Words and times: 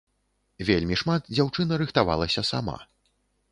Вельмі 0.69 0.97
шмат 1.01 1.29
дзяўчына 1.35 1.79
рыхтавалася 1.83 2.47
сама. 2.53 2.77